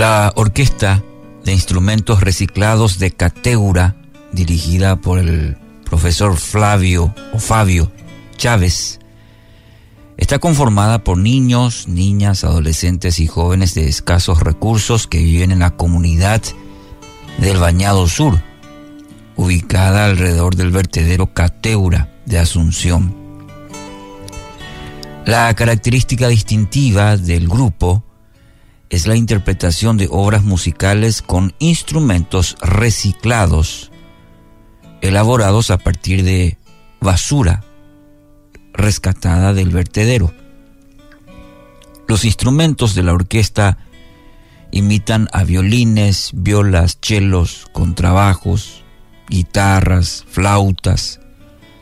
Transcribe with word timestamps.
La 0.00 0.32
orquesta 0.34 1.04
de 1.44 1.52
instrumentos 1.52 2.22
reciclados 2.22 2.98
de 2.98 3.10
Cateura, 3.10 3.96
dirigida 4.32 4.96
por 4.96 5.18
el 5.18 5.58
profesor 5.84 6.38
Flavio 6.38 7.14
o 7.34 7.38
Fabio 7.38 7.92
Chávez, 8.38 8.98
está 10.16 10.38
conformada 10.38 11.04
por 11.04 11.18
niños, 11.18 11.86
niñas, 11.86 12.44
adolescentes 12.44 13.20
y 13.20 13.26
jóvenes 13.26 13.74
de 13.74 13.88
escasos 13.88 14.40
recursos 14.40 15.06
que 15.06 15.18
viven 15.18 15.50
en 15.52 15.58
la 15.58 15.76
comunidad 15.76 16.40
del 17.36 17.58
Bañado 17.58 18.08
Sur, 18.08 18.40
ubicada 19.36 20.06
alrededor 20.06 20.56
del 20.56 20.70
vertedero 20.70 21.34
Cateura 21.34 22.08
de 22.24 22.38
Asunción. 22.38 23.14
La 25.26 25.52
característica 25.52 26.26
distintiva 26.28 27.18
del 27.18 27.46
grupo 27.48 28.02
es 28.90 29.06
la 29.06 29.14
interpretación 29.14 29.96
de 29.96 30.08
obras 30.10 30.42
musicales 30.42 31.22
con 31.22 31.54
instrumentos 31.60 32.56
reciclados, 32.60 33.92
elaborados 35.00 35.70
a 35.70 35.78
partir 35.78 36.24
de 36.24 36.58
basura 37.00 37.64
rescatada 38.72 39.54
del 39.54 39.70
vertedero. 39.70 40.34
Los 42.08 42.24
instrumentos 42.24 42.96
de 42.96 43.04
la 43.04 43.12
orquesta 43.12 43.78
imitan 44.72 45.28
a 45.32 45.44
violines, 45.44 46.30
violas, 46.34 47.00
chelos, 47.00 47.66
contrabajos, 47.72 48.82
guitarras, 49.28 50.24
flautas, 50.28 51.20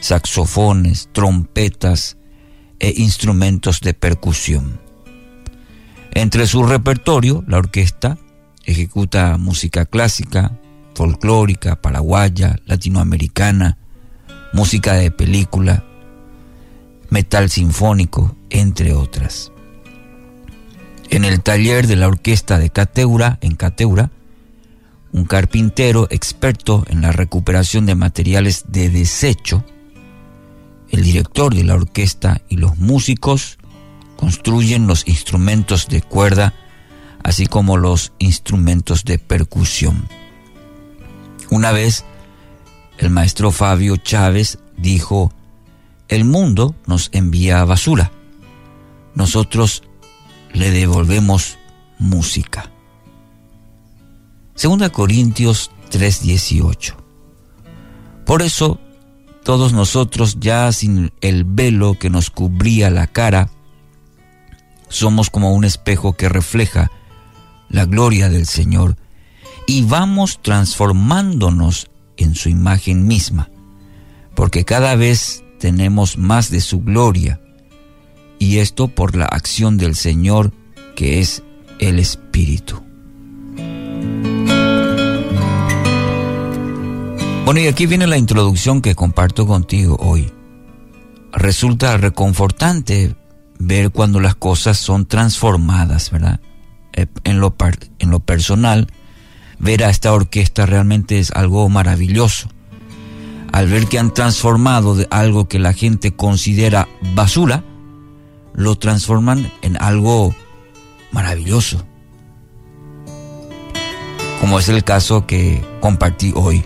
saxofones, 0.00 1.08
trompetas 1.12 2.18
e 2.78 2.92
instrumentos 2.98 3.80
de 3.80 3.94
percusión. 3.94 4.89
Entre 6.12 6.46
su 6.46 6.64
repertorio, 6.64 7.44
la 7.46 7.58
orquesta 7.58 8.18
ejecuta 8.64 9.36
música 9.38 9.86
clásica, 9.86 10.52
folclórica, 10.94 11.80
paraguaya, 11.80 12.56
latinoamericana, 12.66 13.78
música 14.52 14.94
de 14.94 15.10
película, 15.10 15.84
metal 17.10 17.50
sinfónico, 17.50 18.36
entre 18.50 18.92
otras. 18.92 19.52
En 21.10 21.24
el 21.24 21.42
taller 21.42 21.86
de 21.86 21.96
la 21.96 22.08
orquesta 22.08 22.58
de 22.58 22.70
Cateura, 22.70 23.38
en 23.40 23.56
Cateura, 23.56 24.10
un 25.12 25.24
carpintero 25.24 26.06
experto 26.10 26.84
en 26.88 27.02
la 27.02 27.10
recuperación 27.10 27.86
de 27.86 27.96
materiales 27.96 28.64
de 28.68 28.90
desecho, 28.90 29.64
el 30.90 31.02
director 31.02 31.54
de 31.54 31.64
la 31.64 31.74
orquesta 31.74 32.42
y 32.48 32.56
los 32.56 32.78
músicos 32.78 33.58
construyen 34.20 34.86
los 34.86 35.08
instrumentos 35.08 35.88
de 35.88 36.02
cuerda, 36.02 36.52
así 37.24 37.46
como 37.46 37.78
los 37.78 38.12
instrumentos 38.18 39.04
de 39.04 39.18
percusión. 39.18 40.06
Una 41.48 41.72
vez, 41.72 42.04
el 42.98 43.08
maestro 43.08 43.50
Fabio 43.50 43.96
Chávez 43.96 44.58
dijo, 44.76 45.32
el 46.08 46.24
mundo 46.24 46.74
nos 46.86 47.08
envía 47.12 47.64
basura, 47.64 48.12
nosotros 49.14 49.84
le 50.52 50.70
devolvemos 50.70 51.56
música. 51.98 52.70
Segunda 54.54 54.90
Corintios 54.90 55.70
3:18. 55.90 56.94
Por 58.26 58.42
eso, 58.42 58.78
todos 59.44 59.72
nosotros 59.72 60.36
ya 60.40 60.70
sin 60.72 61.10
el 61.22 61.44
velo 61.44 61.98
que 61.98 62.10
nos 62.10 62.28
cubría 62.28 62.90
la 62.90 63.06
cara, 63.06 63.48
somos 64.90 65.30
como 65.30 65.54
un 65.54 65.64
espejo 65.64 66.12
que 66.12 66.28
refleja 66.28 66.90
la 67.70 67.86
gloria 67.86 68.28
del 68.28 68.46
Señor 68.46 68.96
y 69.66 69.82
vamos 69.82 70.40
transformándonos 70.42 71.88
en 72.16 72.34
su 72.34 72.50
imagen 72.50 73.06
misma, 73.06 73.48
porque 74.34 74.64
cada 74.64 74.96
vez 74.96 75.44
tenemos 75.58 76.18
más 76.18 76.50
de 76.50 76.60
su 76.60 76.80
gloria, 76.80 77.40
y 78.38 78.58
esto 78.58 78.88
por 78.88 79.16
la 79.16 79.26
acción 79.26 79.76
del 79.78 79.94
Señor 79.94 80.52
que 80.96 81.20
es 81.20 81.42
el 81.78 81.98
Espíritu. 81.98 82.82
Bueno, 87.44 87.60
y 87.60 87.66
aquí 87.66 87.86
viene 87.86 88.06
la 88.06 88.16
introducción 88.18 88.80
que 88.80 88.94
comparto 88.94 89.46
contigo 89.46 89.96
hoy. 90.00 90.30
Resulta 91.32 91.96
reconfortante 91.96 93.14
ver 93.60 93.90
cuando 93.90 94.20
las 94.20 94.34
cosas 94.34 94.78
son 94.78 95.06
transformadas, 95.06 96.10
¿verdad? 96.10 96.40
Eh, 96.94 97.06
en 97.24 97.40
lo, 97.40 97.54
en 97.98 98.10
lo 98.10 98.18
personal, 98.20 98.88
ver 99.58 99.84
a 99.84 99.90
esta 99.90 100.12
orquesta 100.12 100.66
realmente 100.66 101.18
es 101.18 101.30
algo 101.32 101.68
maravilloso. 101.68 102.48
Al 103.52 103.68
ver 103.68 103.86
que 103.86 103.98
han 103.98 104.14
transformado 104.14 104.96
de 104.96 105.06
algo 105.10 105.46
que 105.46 105.58
la 105.58 105.74
gente 105.74 106.16
considera 106.16 106.88
basura, 107.14 107.62
lo 108.54 108.76
transforman 108.76 109.52
en 109.60 109.76
algo 109.80 110.34
maravilloso. 111.12 111.84
Como 114.40 114.58
es 114.58 114.70
el 114.70 114.82
caso 114.84 115.26
que 115.26 115.62
compartí 115.80 116.32
hoy. 116.34 116.64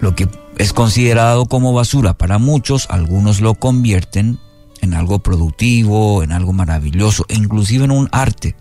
Lo 0.00 0.14
que 0.14 0.28
es 0.56 0.72
considerado 0.72 1.46
como 1.46 1.72
basura 1.72 2.14
para 2.14 2.38
muchos, 2.38 2.86
algunos 2.90 3.40
lo 3.40 3.54
convierten 3.54 4.38
en 4.80 4.94
algo 4.94 5.18
productivo, 5.20 6.22
en 6.22 6.32
algo 6.32 6.52
maravilloso, 6.52 7.24
e 7.28 7.34
inclusive 7.34 7.84
en 7.84 7.90
un 7.90 8.08
arte, 8.12 8.56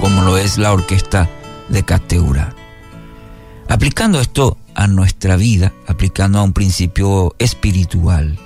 como 0.00 0.22
lo 0.22 0.38
es 0.38 0.58
la 0.58 0.72
orquesta 0.72 1.28
de 1.68 1.82
Cateura. 1.84 2.54
Aplicando 3.68 4.20
esto 4.20 4.58
a 4.74 4.86
nuestra 4.86 5.36
vida, 5.36 5.72
aplicando 5.88 6.38
a 6.38 6.42
un 6.42 6.52
principio 6.52 7.34
espiritual, 7.38 8.38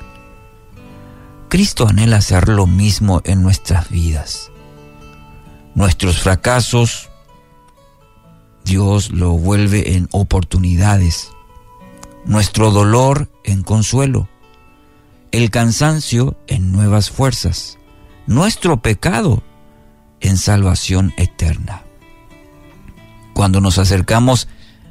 Cristo 1.51 1.87
anhela 1.87 2.19
hacer 2.19 2.49
lo 2.49 2.67
mismo 2.67 3.21
en 3.25 3.43
nuestras 3.43 3.91
vidas. 3.91 4.51
Nuestros 5.75 6.21
fracasos, 6.21 7.11
Dios 8.65 9.11
lo 9.11 9.33
vuelve 9.33 9.97
en 9.97 10.09
oportunidades. 10.13 11.33
Nuestro 12.25 12.71
dolor 12.71 13.29
en 13.45 13.63
consuelo 13.63 14.29
el 15.33 15.51
cansancio 15.51 16.37
en 16.47 16.73
nuevas 16.73 17.11
fuerzas, 17.11 17.79
nuestro 18.27 18.83
pecado 18.83 19.43
en 20.21 20.37
salvación 20.37 21.13
eterna. 21.17 21.85
Cuando 23.33 23.61
nos 23.61 23.79
acercamos 23.79 24.49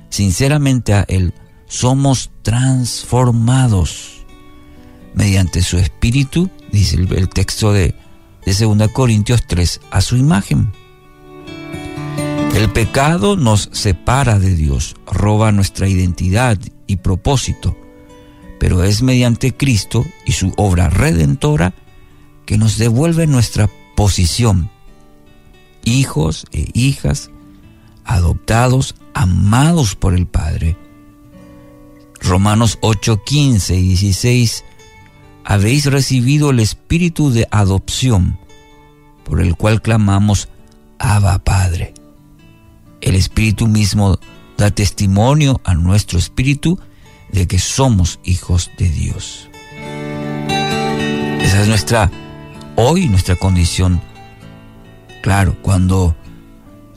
sinceramente 0.10 0.94
a 0.94 1.06
Él, 1.08 1.34
somos 1.68 2.32
transformados 2.42 4.26
mediante 5.14 5.62
su 5.62 5.78
Espíritu, 5.78 6.50
dice 6.72 6.96
el, 6.96 7.30
texto 7.30 7.74
de, 7.74 7.96
de 8.46 8.54
2 8.54 8.90
Corintios 8.92 9.46
3, 9.46 9.82
a 9.92 10.02
su 10.02 10.16
imagen. 10.16 10.72
El 12.56 12.72
pecado 12.72 13.36
nos 13.36 13.70
separa 13.74 14.40
de 14.40 14.56
Dios, 14.56 14.96
roba 15.06 15.52
nuestra 15.52 15.88
identidad 15.88 16.58
y 16.88 16.98
propósito 16.98 17.76
pero 18.60 18.84
es 18.84 19.02
mediante 19.02 19.56
Cristo 19.56 20.06
y 20.26 20.34
su 20.34 20.54
obra 20.58 20.90
redentora 20.90 21.74
que 22.46 22.58
nos 22.58 22.78
devuelve 22.78 23.26
nuestra 23.26 23.70
posición. 23.96 24.70
Hijos 25.86 26.46
e 26.52 26.70
hijas, 26.74 27.32
adoptados, 28.04 28.96
amados 29.14 29.96
por 29.96 30.14
el 30.14 30.28
Padre. 30.28 30.78
Romanos 32.22 32.78
8, 32.82 33.24
15 33.24 33.76
y 33.76 33.88
16, 33.88 34.66
habéis 35.46 35.86
recibido 35.86 36.50
el 36.50 36.60
espíritu 36.60 37.32
de 37.32 37.48
adopción, 37.50 38.38
por 39.24 39.42
el 39.42 39.56
cual 39.56 39.82
clamamos, 39.82 40.50
Abba 40.98 41.40
Padre. 41.40 41.94
El 43.00 43.16
espíritu 43.16 43.68
mismo 43.68 44.20
da 44.58 44.70
testimonio 44.70 45.62
a 45.64 45.74
nuestro 45.74 46.20
espíritu 46.20 46.78
de 47.32 47.48
que 47.48 47.60
somos 47.60 48.20
hijos 48.24 48.72
de 48.78 48.90
Dios. 48.90 49.50
Esa 51.42 51.62
es 51.62 51.68
nuestra, 51.68 52.12
hoy 52.76 53.08
nuestra 53.08 53.36
condición. 53.36 54.02
Claro, 55.22 55.56
cuando 55.62 56.16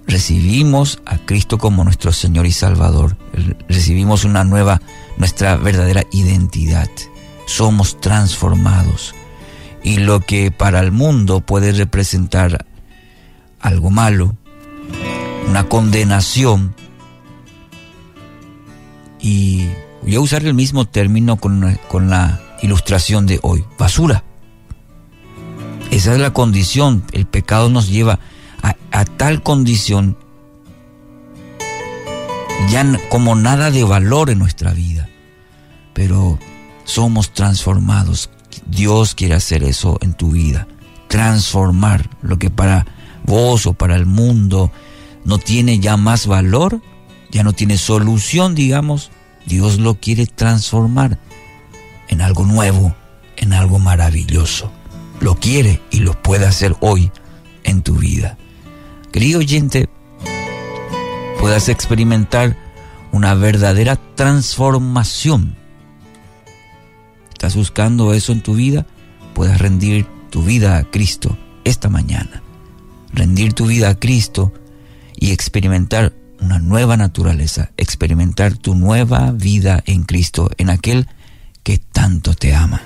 recibimos 0.07 1.01
a 1.07 1.19
Cristo 1.19 1.59
como 1.59 1.85
nuestro 1.85 2.13
Señor 2.13 2.47
y 2.47 2.53
Salvador, 2.53 3.17
recibimos 3.69 4.25
una 4.25 4.45
nueva, 4.45 4.81
nuestra 5.17 5.57
verdadera 5.57 6.05
identidad. 6.13 6.89
Somos 7.47 8.01
transformados. 8.01 9.15
Y 9.83 9.97
lo 9.97 10.21
que 10.21 10.51
para 10.51 10.81
el 10.81 10.93
mundo 10.93 11.41
puede 11.41 11.73
representar 11.73 12.67
algo 13.61 13.91
malo, 13.91 14.37
una 15.49 15.69
condenación, 15.69 16.75
y 19.23 19.69
Voy 20.03 20.17
a 20.17 20.21
usar 20.21 20.45
el 20.45 20.55
mismo 20.55 20.85
término 20.85 21.37
con, 21.37 21.79
con 21.89 22.11
la 22.11 22.41
ilustración 22.63 23.27
de 23.27 23.39
hoy, 23.43 23.65
basura. 23.79 24.25
Esa 25.91 26.15
es 26.15 26.21
la 26.21 26.33
condición, 26.33 27.05
el 27.13 27.27
pecado 27.27 27.69
nos 27.69 27.89
lleva 27.89 28.19
a, 28.63 29.05
tal 29.05 29.43
condición 29.43 30.17
ya 32.71 32.87
como 33.09 33.35
nada 33.35 33.71
de 33.71 33.85
valor 33.85 34.31
en 34.31 34.39
nuestra 34.39 34.73
vida, 34.73 35.09
pero 35.93 36.39
somos 36.85 37.33
transformados. 37.33 38.31
Dios 38.67 39.15
quiere 39.15 39.35
hacer 39.35 39.65
eso 39.65 39.99
en 40.01 40.15
tu 40.15 40.31
vida, 40.31 40.67
transformar 41.09 42.09
lo 42.23 42.39
que 42.39 42.51
para 42.51 42.87
vos 43.25 43.67
o 43.67 43.75
para 43.75 43.97
el 43.97 44.07
mundo 44.07 44.73
no 45.25 45.39
tiene 45.39 45.79
ya 45.79 45.97
más 45.97 46.27
valor, 46.27 46.81
ya 47.31 47.43
no 47.43 47.53
tiene 47.53 47.77
solución, 47.77 48.55
digamos, 48.55 49.11
Dios 49.47 49.79
lo 49.79 49.95
quiere 49.95 50.27
transformar 50.27 51.19
en 52.09 52.21
algo 52.21 52.45
nuevo, 52.45 52.95
en 53.37 53.53
algo 53.53 53.79
maravilloso. 53.79 54.71
Lo 55.21 55.37
quiere 55.37 55.81
y 55.91 56.01
lo 56.01 56.21
puede 56.21 56.47
hacer 56.47 56.77
hoy 56.81 57.11
en 57.65 57.83
tu 57.83 57.95
vida. 57.95 58.37
Querido 59.13 59.41
oyente, 59.41 59.89
puedas 61.39 61.69
experimentar 61.69 62.57
una 63.13 63.35
verdadera 63.35 63.97
transformación. 64.15 65.57
¿Estás 67.33 67.57
buscando 67.57 68.15
eso 68.15 68.33
en 68.33 68.43
tu 68.43 68.55
vida? 68.55 68.87
Puedes 69.35 69.59
rendir 69.59 70.07
tu 70.31 70.43
vida 70.43 70.79
a 70.79 70.85
Cristo 70.85 71.37
esta 71.65 71.89
mañana. 71.89 72.43
Rendir 73.13 73.53
tu 73.53 73.67
vida 73.67 73.91
a 73.91 73.99
Cristo 73.99 74.53
y 75.17 75.33
experimentar 75.33 76.15
una 76.43 76.59
nueva 76.59 76.97
naturaleza, 76.97 77.71
experimentar 77.77 78.57
tu 78.57 78.75
nueva 78.75 79.31
vida 79.33 79.83
en 79.87 80.03
Cristo, 80.03 80.51
en 80.59 80.71
aquel 80.71 81.09
que 81.63 81.79
tanto 81.79 82.35
te 82.35 82.55
ama. 82.55 82.83